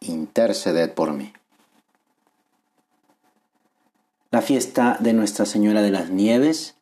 interceded 0.00 0.92
por 0.92 1.12
mí. 1.12 1.32
La 4.30 4.42
fiesta 4.42 4.96
de 5.00 5.12
Nuestra 5.12 5.46
Señora 5.46 5.82
de 5.82 5.90
las 5.90 6.10
Nieves, 6.10 6.76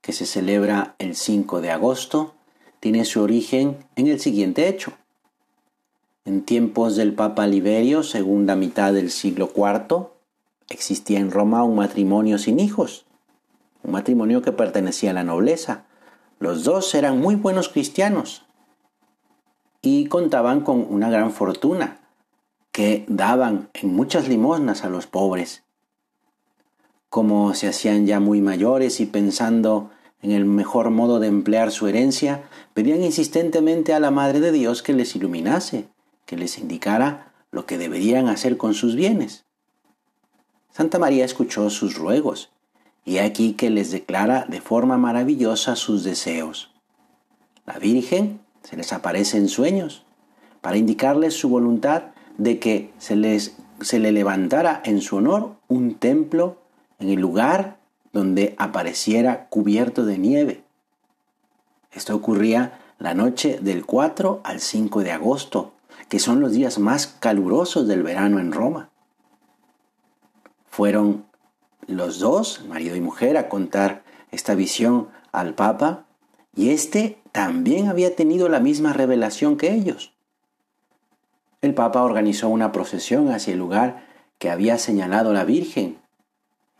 que 0.00 0.12
se 0.12 0.26
celebra 0.26 0.94
el 0.98 1.16
5 1.16 1.60
de 1.60 1.70
agosto, 1.70 2.34
tiene 2.80 3.04
su 3.04 3.20
origen 3.20 3.84
en 3.96 4.06
el 4.06 4.20
siguiente 4.20 4.68
hecho. 4.68 4.92
En 6.24 6.42
tiempos 6.42 6.96
del 6.96 7.12
Papa 7.12 7.46
Liberio, 7.46 8.02
segunda 8.02 8.56
mitad 8.56 8.92
del 8.92 9.10
siglo 9.10 9.50
IV, 9.54 10.08
existía 10.70 11.18
en 11.18 11.30
Roma 11.30 11.64
un 11.64 11.76
matrimonio 11.76 12.38
sin 12.38 12.60
hijos, 12.60 13.04
un 13.82 13.92
matrimonio 13.92 14.40
que 14.40 14.52
pertenecía 14.52 15.10
a 15.10 15.14
la 15.14 15.24
nobleza. 15.24 15.84
Los 16.38 16.64
dos 16.64 16.94
eran 16.94 17.20
muy 17.20 17.34
buenos 17.34 17.68
cristianos 17.68 18.46
y 19.82 20.06
contaban 20.06 20.60
con 20.60 20.86
una 20.88 21.10
gran 21.10 21.32
fortuna 21.32 22.03
que 22.74 23.04
daban 23.06 23.70
en 23.72 23.94
muchas 23.94 24.26
limosnas 24.26 24.82
a 24.82 24.88
los 24.88 25.06
pobres. 25.06 25.62
Como 27.08 27.54
se 27.54 27.68
hacían 27.68 28.04
ya 28.04 28.18
muy 28.18 28.40
mayores 28.40 28.98
y 28.98 29.06
pensando 29.06 29.92
en 30.22 30.32
el 30.32 30.44
mejor 30.44 30.90
modo 30.90 31.20
de 31.20 31.28
emplear 31.28 31.70
su 31.70 31.86
herencia, 31.86 32.42
pedían 32.74 33.04
insistentemente 33.04 33.94
a 33.94 34.00
la 34.00 34.10
Madre 34.10 34.40
de 34.40 34.50
Dios 34.50 34.82
que 34.82 34.92
les 34.92 35.14
iluminase, 35.14 35.86
que 36.26 36.36
les 36.36 36.58
indicara 36.58 37.32
lo 37.52 37.64
que 37.64 37.78
deberían 37.78 38.26
hacer 38.26 38.56
con 38.56 38.74
sus 38.74 38.96
bienes. 38.96 39.44
Santa 40.72 40.98
María 40.98 41.24
escuchó 41.24 41.70
sus 41.70 41.94
ruegos, 41.94 42.50
y 43.04 43.18
aquí 43.18 43.52
que 43.52 43.70
les 43.70 43.92
declara 43.92 44.46
de 44.48 44.60
forma 44.60 44.98
maravillosa 44.98 45.76
sus 45.76 46.02
deseos. 46.02 46.72
La 47.66 47.78
Virgen 47.78 48.40
se 48.64 48.76
les 48.76 48.92
aparece 48.92 49.36
en 49.36 49.48
sueños, 49.48 50.04
para 50.60 50.76
indicarles 50.76 51.34
su 51.34 51.48
voluntad 51.48 52.13
de 52.38 52.58
que 52.58 52.92
se, 52.98 53.16
les, 53.16 53.56
se 53.80 53.98
le 53.98 54.12
levantara 54.12 54.80
en 54.84 55.00
su 55.00 55.16
honor 55.16 55.56
un 55.68 55.94
templo 55.94 56.58
en 56.98 57.08
el 57.10 57.20
lugar 57.20 57.78
donde 58.12 58.54
apareciera 58.58 59.48
cubierto 59.48 60.04
de 60.04 60.18
nieve. 60.18 60.64
Esto 61.92 62.14
ocurría 62.14 62.80
la 62.98 63.14
noche 63.14 63.58
del 63.60 63.84
4 63.84 64.40
al 64.44 64.60
5 64.60 65.02
de 65.02 65.12
agosto, 65.12 65.72
que 66.08 66.18
son 66.18 66.40
los 66.40 66.52
días 66.52 66.78
más 66.78 67.06
calurosos 67.06 67.86
del 67.86 68.02
verano 68.02 68.38
en 68.38 68.52
Roma. 68.52 68.90
Fueron 70.66 71.26
los 71.86 72.18
dos, 72.18 72.64
marido 72.68 72.96
y 72.96 73.00
mujer, 73.00 73.36
a 73.36 73.48
contar 73.48 74.02
esta 74.30 74.54
visión 74.54 75.08
al 75.32 75.54
Papa, 75.54 76.06
y 76.56 76.70
éste 76.70 77.18
también 77.32 77.88
había 77.88 78.14
tenido 78.14 78.48
la 78.48 78.60
misma 78.60 78.92
revelación 78.92 79.56
que 79.56 79.72
ellos 79.72 80.13
el 81.64 81.74
Papa 81.74 82.02
organizó 82.02 82.48
una 82.48 82.72
procesión 82.72 83.30
hacia 83.30 83.52
el 83.52 83.58
lugar 83.58 84.06
que 84.38 84.50
había 84.50 84.78
señalado 84.78 85.32
la 85.32 85.44
Virgen, 85.44 85.98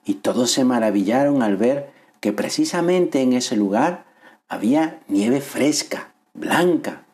y 0.04 0.14
todos 0.14 0.50
se 0.50 0.64
maravillaron 0.64 1.42
al 1.42 1.56
ver 1.56 1.91
que 2.20 2.32
precisamente 2.32 3.22
en 3.22 3.32
ese 3.32 3.56
lugar 3.56 4.04
había 4.48 5.00
nieve 5.08 5.41
fresca, 5.41 6.14
blanca. 6.34 7.04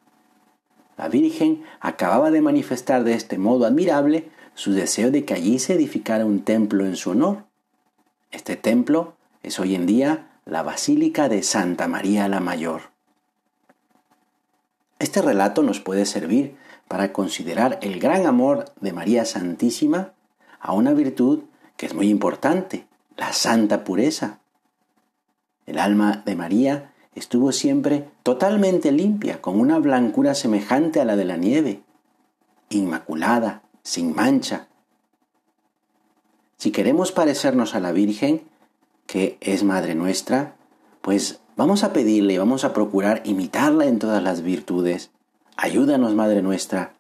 La 0.97 1.09
Virgen 1.09 1.65
acababa 1.81 2.31
de 2.31 2.43
manifestar 2.43 3.05
de 3.05 3.15
este 3.15 3.39
modo 3.39 3.65
admirable 3.65 4.29
su 4.55 4.73
deseo 4.73 5.11
de 5.11 5.25
que 5.25 5.35
allí 5.35 5.59
se 5.59 5.75
edificara 5.75 6.27
un 6.27 6.43
templo 6.43 6.85
en 6.85 6.97
su 6.97 7.11
honor. 7.11 7.45
Este 8.31 8.57
templo 8.57 9.15
es 9.43 9.59
hoy 9.59 9.75
en 9.75 9.87
día 9.87 10.29
la 10.45 10.63
Basílica 10.63 11.29
de 11.29 11.43
Santa 11.43 11.89
María 11.89 12.29
la 12.29 12.41
Mayor. 12.41 12.91
Este 14.99 15.23
relato 15.23 15.63
nos 15.63 15.81
puede 15.81 16.05
servir 16.05 16.57
para 16.91 17.13
considerar 17.13 17.79
el 17.83 18.01
gran 18.01 18.27
amor 18.27 18.65
de 18.81 18.93
María 18.93 19.25
Santísima 19.25 20.13
a 20.59 20.73
una 20.73 20.93
virtud 20.93 21.45
que 21.77 21.87
es 21.87 21.95
muy 21.95 22.09
importante, 22.09 22.89
la 23.17 23.33
santa 23.33 23.85
pureza. 23.85 24.41
El 25.67 25.79
alma 25.79 26.25
de 26.27 26.35
María 26.35 26.93
estuvo 27.15 27.53
siempre 27.53 28.09
totalmente 28.25 28.91
limpia, 28.91 29.41
con 29.41 29.61
una 29.61 29.79
blancura 29.79 30.35
semejante 30.35 31.01
a 31.01 31.05
la 31.05 31.15
de 31.15 31.25
la 31.27 31.37
nieve, 31.37 31.85
inmaculada, 32.71 33.63
sin 33.85 34.13
mancha. 34.13 34.67
Si 36.57 36.73
queremos 36.73 37.13
parecernos 37.13 37.77
a 37.77 37.81
la 37.81 37.93
Virgen, 37.93 38.43
que 39.07 39.39
es 39.41 39.63
Madre 39.63 39.95
nuestra, 39.95 40.57
pues 41.03 41.39
vamos 41.55 41.85
a 41.85 41.93
pedirle 41.93 42.35
y 42.35 42.39
vamos 42.39 42.65
a 42.65 42.73
procurar 42.73 43.23
imitarla 43.27 43.85
en 43.85 44.01
todas 44.01 44.25
las 44.25 44.43
virtudes 44.43 45.13
Ayúdanos, 45.63 46.15
Madre 46.15 46.41
nuestra. 46.41 46.95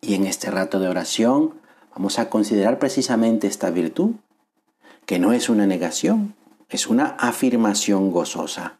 Y 0.00 0.14
en 0.14 0.24
este 0.24 0.50
rato 0.50 0.80
de 0.80 0.88
oración 0.88 1.60
vamos 1.94 2.18
a 2.18 2.30
considerar 2.30 2.78
precisamente 2.78 3.46
esta 3.46 3.68
virtud, 3.68 4.12
que 5.04 5.18
no 5.18 5.34
es 5.34 5.50
una 5.50 5.66
negación, 5.66 6.34
es 6.70 6.86
una 6.86 7.04
afirmación 7.18 8.12
gozosa. 8.12 8.78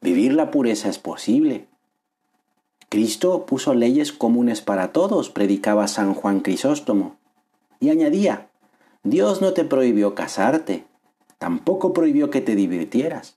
Vivir 0.00 0.34
la 0.34 0.52
pureza 0.52 0.88
es 0.88 1.00
posible. 1.00 1.66
Cristo 2.90 3.44
puso 3.44 3.74
leyes 3.74 4.12
comunes 4.12 4.60
para 4.60 4.92
todos, 4.92 5.28
predicaba 5.28 5.88
San 5.88 6.14
Juan 6.14 6.38
Crisóstomo, 6.38 7.16
y 7.80 7.90
añadía, 7.90 8.50
Dios 9.02 9.42
no 9.42 9.52
te 9.52 9.64
prohibió 9.64 10.14
casarte, 10.14 10.84
tampoco 11.38 11.92
prohibió 11.92 12.30
que 12.30 12.40
te 12.40 12.54
divirtieras, 12.54 13.36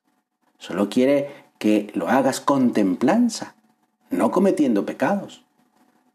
solo 0.59 0.89
quiere 0.89 1.31
que 1.57 1.89
lo 1.95 2.07
hagas 2.07 2.39
con 2.39 2.71
templanza 2.71 3.55
no 4.09 4.31
cometiendo 4.31 4.85
pecados. 4.85 5.43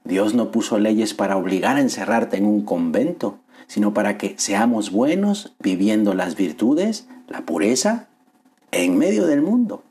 Dios 0.04 0.34
no 0.34 0.50
puso 0.50 0.78
leyes 0.78 1.14
para 1.14 1.36
obligar 1.36 1.76
a 1.76 1.80
encerrarte 1.80 2.36
en 2.36 2.46
un 2.46 2.62
convento, 2.64 3.38
sino 3.66 3.94
para 3.94 4.18
que 4.18 4.34
seamos 4.36 4.90
buenos 4.90 5.54
viviendo 5.58 6.14
las 6.14 6.36
virtudes, 6.36 7.08
la 7.26 7.46
pureza, 7.46 8.08
en 8.70 8.98
medio 8.98 9.26
del 9.26 9.40
mundo. 9.40 9.82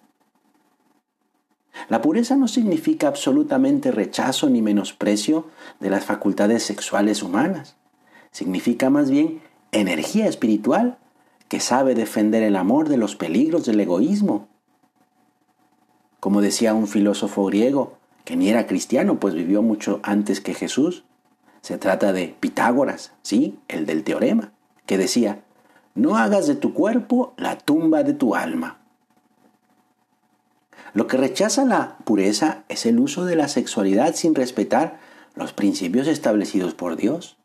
La 1.89 2.01
pureza 2.01 2.35
no 2.35 2.47
significa 2.47 3.07
absolutamente 3.07 3.91
rechazo 3.91 4.49
ni 4.49 4.61
menosprecio 4.61 5.47
de 5.79 5.89
las 5.89 6.05
facultades 6.05 6.63
sexuales 6.63 7.23
humanas. 7.23 7.75
Significa 8.31 8.89
más 8.89 9.09
bien 9.09 9.41
energía 9.71 10.27
espiritual 10.27 10.99
que 11.47 11.59
sabe 11.59 11.95
defender 11.95 12.43
el 12.43 12.55
amor 12.55 12.89
de 12.89 12.97
los 12.97 13.15
peligros 13.15 13.65
del 13.65 13.79
egoísmo 13.79 14.47
como 16.23 16.39
decía 16.39 16.73
un 16.73 16.87
filósofo 16.87 17.43
griego, 17.47 17.97
que 18.23 18.37
ni 18.37 18.47
era 18.47 18.65
cristiano, 18.65 19.19
pues 19.19 19.33
vivió 19.33 19.61
mucho 19.61 19.99
antes 20.03 20.39
que 20.39 20.53
Jesús. 20.53 21.03
Se 21.59 21.77
trata 21.77 22.13
de 22.13 22.33
Pitágoras, 22.39 23.11
¿sí? 23.23 23.59
El 23.67 23.85
del 23.85 24.05
teorema, 24.05 24.53
que 24.85 24.97
decía, 24.97 25.43
no 25.95 26.15
hagas 26.15 26.47
de 26.47 26.55
tu 26.55 26.73
cuerpo 26.73 27.33
la 27.35 27.57
tumba 27.57 28.03
de 28.03 28.13
tu 28.13 28.35
alma. 28.35 28.79
Lo 30.93 31.07
que 31.07 31.17
rechaza 31.17 31.65
la 31.65 31.97
pureza 32.05 32.63
es 32.69 32.85
el 32.85 33.01
uso 33.01 33.25
de 33.25 33.35
la 33.35 33.49
sexualidad 33.49 34.15
sin 34.15 34.33
respetar 34.33 35.01
los 35.35 35.51
principios 35.51 36.07
establecidos 36.07 36.73
por 36.73 36.95
Dios, 36.95 37.35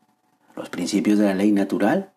los 0.55 0.69
principios 0.69 1.19
de 1.19 1.25
la 1.25 1.35
ley 1.35 1.51
natural. 1.51 2.13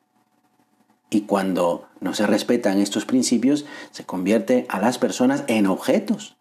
Y 1.10 1.22
cuando 1.22 1.88
no 1.98 2.14
se 2.14 2.24
respetan 2.24 2.78
estos 2.78 3.04
principios, 3.04 3.64
se 3.90 4.04
convierte 4.04 4.64
a 4.68 4.78
las 4.78 4.98
personas 4.98 5.42
en 5.48 5.66
objetos 5.66 6.36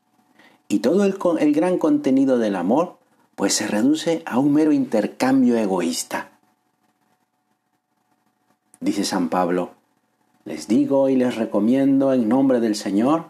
y 0.72 0.80
todo 0.80 1.04
el, 1.04 1.18
el 1.40 1.54
gran 1.54 1.78
contenido 1.78 2.38
del 2.38 2.56
amor 2.56 2.98
pues 3.36 3.54
se 3.54 3.68
reduce 3.68 4.24
a 4.26 4.40
un 4.40 4.54
mero 4.54 4.72
intercambio 4.72 5.58
egoísta. 5.58 6.32
Dice 8.80 9.04
San 9.04 9.28
Pablo, 9.28 9.72
les 10.46 10.70
digo 10.70 11.10
y 11.10 11.18
les 11.18 11.36
recomiendo 11.36 12.14
en 12.14 12.30
nombre 12.30 12.62
del 12.62 12.76
Señor, 12.76 13.26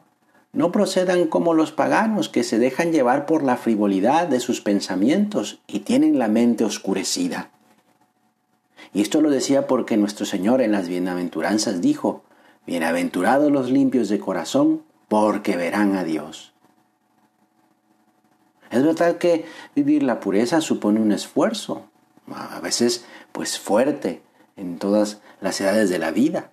no 0.53 0.71
procedan 0.71 1.27
como 1.27 1.55
los 1.55 1.71
paganos 1.71 2.29
que 2.29 2.43
se 2.43 2.59
dejan 2.59 2.91
llevar 2.91 3.25
por 3.25 3.41
la 3.41 3.57
frivolidad 3.57 4.27
de 4.27 4.39
sus 4.39 4.61
pensamientos 4.61 5.61
y 5.65 5.79
tienen 5.79 6.19
la 6.19 6.27
mente 6.27 6.63
oscurecida. 6.63 7.49
Y 8.93 9.01
esto 9.01 9.19
lo 9.19 9.31
decía 9.31 9.65
porque 9.65 9.97
nuestro 9.97 10.27
Señor 10.27 10.61
en 10.61 10.73
las 10.73 10.87
bienaventuranzas 10.87 11.81
dijo, 11.81 12.23
Bienaventurados 12.67 13.51
los 13.51 13.71
limpios 13.71 14.09
de 14.09 14.19
corazón, 14.19 14.83
porque 15.07 15.57
verán 15.57 15.95
a 15.95 16.03
Dios. 16.03 16.50
Es 18.71 18.83
verdad 18.83 19.17
que 19.17 19.45
vivir 19.75 20.01
la 20.01 20.19
pureza 20.21 20.61
supone 20.61 21.01
un 21.01 21.11
esfuerzo, 21.11 21.89
a 22.33 22.59
veces 22.61 23.05
pues 23.33 23.59
fuerte 23.59 24.21
en 24.55 24.79
todas 24.79 25.19
las 25.41 25.59
edades 25.59 25.89
de 25.89 25.99
la 25.99 26.11
vida. 26.11 26.51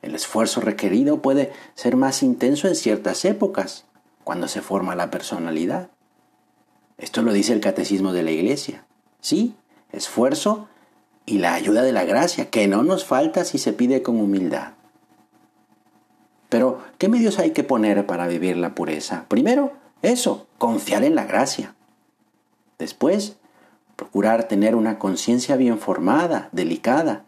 El 0.00 0.14
esfuerzo 0.14 0.60
requerido 0.60 1.22
puede 1.22 1.52
ser 1.74 1.96
más 1.96 2.22
intenso 2.22 2.68
en 2.68 2.76
ciertas 2.76 3.24
épocas, 3.24 3.84
cuando 4.22 4.48
se 4.48 4.62
forma 4.62 4.94
la 4.94 5.10
personalidad. 5.10 5.90
Esto 6.98 7.22
lo 7.22 7.32
dice 7.32 7.52
el 7.52 7.60
catecismo 7.60 8.12
de 8.12 8.22
la 8.22 8.30
Iglesia. 8.30 8.86
Sí, 9.20 9.56
esfuerzo 9.90 10.68
y 11.26 11.38
la 11.38 11.54
ayuda 11.54 11.82
de 11.82 11.92
la 11.92 12.04
gracia, 12.04 12.50
que 12.50 12.68
no 12.68 12.82
nos 12.82 13.04
falta 13.04 13.44
si 13.44 13.58
se 13.58 13.72
pide 13.72 14.02
con 14.02 14.20
humildad. 14.20 14.74
Pero, 16.48 16.80
¿qué 16.98 17.08
medios 17.08 17.38
hay 17.38 17.50
que 17.50 17.64
poner 17.64 18.06
para 18.06 18.28
vivir 18.28 18.56
la 18.56 18.74
pureza? 18.74 19.24
Primero, 19.28 19.72
eso, 20.06 20.46
confiar 20.58 21.04
en 21.04 21.14
la 21.14 21.24
gracia. 21.24 21.74
Después, 22.78 23.36
procurar 23.96 24.48
tener 24.48 24.74
una 24.74 24.98
conciencia 24.98 25.56
bien 25.56 25.78
formada, 25.78 26.48
delicada, 26.52 27.24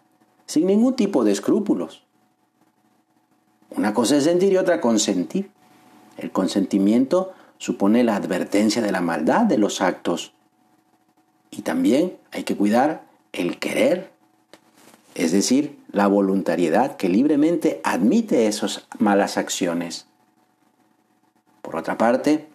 sin 0.46 0.66
ningún 0.66 0.94
tipo 0.94 1.24
de 1.24 1.32
escrúpulos. 1.32 2.04
Una 3.70 3.94
cosa 3.94 4.16
es 4.16 4.24
sentir 4.24 4.52
y 4.52 4.56
otra 4.56 4.80
consentir. 4.80 5.50
El 6.16 6.30
consentimiento 6.30 7.32
supone 7.58 8.04
la 8.04 8.16
advertencia 8.16 8.82
de 8.82 8.92
la 8.92 9.00
maldad 9.00 9.42
de 9.42 9.58
los 9.58 9.80
actos. 9.80 10.32
Y 11.50 11.62
también 11.62 12.16
hay 12.32 12.44
que 12.44 12.56
cuidar 12.56 13.04
el 13.32 13.58
querer, 13.58 14.10
es 15.14 15.32
decir, 15.32 15.78
la 15.90 16.06
voluntariedad 16.06 16.96
que 16.96 17.08
libremente 17.08 17.80
admite 17.84 18.46
esas 18.46 18.86
malas 18.98 19.36
acciones. 19.36 20.06
Por 21.62 21.76
otra 21.76 21.98
parte, 21.98 22.46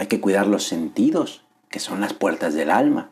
hay 0.00 0.06
que 0.06 0.22
cuidar 0.22 0.46
los 0.46 0.64
sentidos, 0.64 1.44
que 1.68 1.78
son 1.78 2.00
las 2.00 2.14
puertas 2.14 2.54
del 2.54 2.70
alma. 2.70 3.10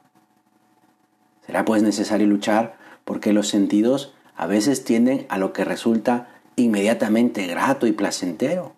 Será 1.45 1.67
pues 1.67 1.83
necesario 1.83 2.27
luchar 2.27 2.79
porque 3.05 3.35
los 3.35 3.47
sentidos 3.47 4.15
a 4.35 4.47
veces 4.47 4.85
tienden 4.85 5.27
a 5.29 5.37
lo 5.37 5.53
que 5.53 5.67
resulta 5.67 6.29
inmediatamente 6.57 7.47
grato 7.47 7.87
y 7.87 7.93
placentero. 7.93 8.73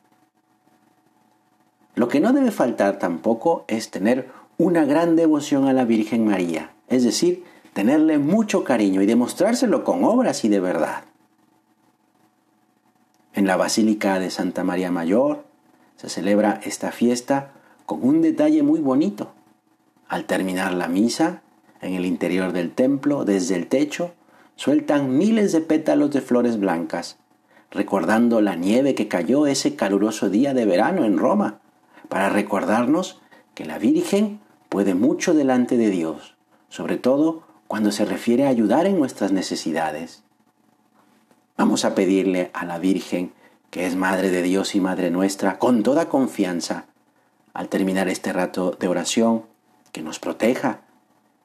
Lo 1.94 2.08
que 2.08 2.18
no 2.18 2.32
debe 2.32 2.50
faltar 2.50 2.98
tampoco 2.98 3.64
es 3.68 3.92
tener 3.92 4.28
una 4.58 4.84
gran 4.84 5.14
devoción 5.14 5.68
a 5.68 5.72
la 5.72 5.84
Virgen 5.84 6.24
María, 6.26 6.72
es 6.88 7.04
decir, 7.04 7.44
tenerle 7.74 8.18
mucho 8.18 8.64
cariño 8.64 9.02
y 9.02 9.06
demostrárselo 9.06 9.84
con 9.84 10.02
obras 10.02 10.44
y 10.44 10.48
de 10.48 10.58
verdad. 10.58 11.04
En 13.34 13.46
la 13.46 13.56
Basílica 13.56 14.18
de 14.18 14.32
Santa 14.32 14.64
María 14.64 14.90
Mayor 14.90 15.44
se 15.94 16.08
celebra 16.08 16.60
esta 16.64 16.90
fiesta 16.90 17.52
con 17.90 18.04
un 18.04 18.22
detalle 18.22 18.62
muy 18.62 18.78
bonito. 18.78 19.32
Al 20.06 20.24
terminar 20.24 20.72
la 20.74 20.86
misa, 20.86 21.42
en 21.80 21.94
el 21.94 22.06
interior 22.06 22.52
del 22.52 22.70
templo, 22.70 23.24
desde 23.24 23.56
el 23.56 23.66
techo, 23.66 24.12
sueltan 24.54 25.18
miles 25.18 25.50
de 25.50 25.60
pétalos 25.60 26.12
de 26.12 26.20
flores 26.20 26.60
blancas, 26.60 27.16
recordando 27.68 28.40
la 28.40 28.54
nieve 28.54 28.94
que 28.94 29.08
cayó 29.08 29.48
ese 29.48 29.74
caluroso 29.74 30.30
día 30.30 30.54
de 30.54 30.66
verano 30.66 31.04
en 31.04 31.18
Roma, 31.18 31.58
para 32.08 32.28
recordarnos 32.28 33.20
que 33.54 33.64
la 33.64 33.80
Virgen 33.80 34.38
puede 34.68 34.94
mucho 34.94 35.34
delante 35.34 35.76
de 35.76 35.90
Dios, 35.90 36.36
sobre 36.68 36.96
todo 36.96 37.42
cuando 37.66 37.90
se 37.90 38.04
refiere 38.04 38.46
a 38.46 38.50
ayudar 38.50 38.86
en 38.86 39.00
nuestras 39.00 39.32
necesidades. 39.32 40.22
Vamos 41.56 41.84
a 41.84 41.96
pedirle 41.96 42.52
a 42.54 42.64
la 42.64 42.78
Virgen, 42.78 43.32
que 43.70 43.84
es 43.84 43.96
Madre 43.96 44.30
de 44.30 44.42
Dios 44.42 44.76
y 44.76 44.80
Madre 44.80 45.10
nuestra, 45.10 45.58
con 45.58 45.82
toda 45.82 46.08
confianza, 46.08 46.86
al 47.52 47.68
terminar 47.68 48.08
este 48.08 48.32
rato 48.32 48.76
de 48.78 48.88
oración, 48.88 49.44
que 49.92 50.02
nos 50.02 50.18
proteja. 50.18 50.80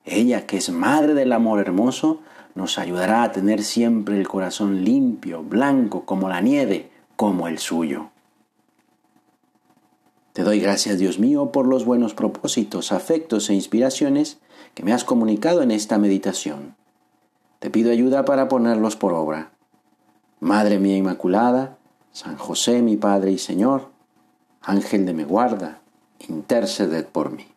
Ella, 0.06 0.46
que 0.46 0.58
es 0.58 0.70
Madre 0.70 1.14
del 1.14 1.34
Amor 1.34 1.60
Hermoso, 1.60 2.22
nos 2.54 2.78
ayudará 2.78 3.24
a 3.24 3.32
tener 3.32 3.64
siempre 3.64 4.18
el 4.18 4.28
corazón 4.28 4.84
limpio, 4.84 5.44
blanco 5.44 6.06
como 6.06 6.30
la 6.30 6.42
nieve, 6.42 6.92
como 7.16 7.48
el 7.48 7.60
suyo. 7.60 8.12
Te 10.34 10.44
doy 10.44 10.60
gracias, 10.60 10.98
Dios 11.00 11.18
mío, 11.18 11.52
por 11.52 11.66
los 11.66 11.86
buenos 11.86 12.14
propósitos, 12.14 12.92
afectos 12.92 13.50
e 13.50 13.54
inspiraciones 13.54 14.40
que 14.74 14.84
me 14.84 14.94
has 14.94 15.06
comunicado 15.06 15.62
en 15.62 15.72
esta 15.72 15.98
meditación. 15.98 16.76
Te 17.60 17.70
pido 17.70 17.92
ayuda 17.92 18.26
para 18.26 18.48
ponerlos 18.48 18.96
por 18.96 19.14
obra. 19.14 19.52
Madre 20.40 20.78
mía 20.78 20.98
Inmaculada, 20.98 21.78
San 22.12 22.38
José 22.38 22.82
mi 22.82 22.98
Padre 22.98 23.32
y 23.32 23.38
Señor, 23.38 23.90
Ángel 24.62 25.06
de 25.06 25.14
mi 25.14 25.24
guarda, 25.24 25.82
interceded 26.30 27.06
por 27.06 27.32
mí. 27.32 27.48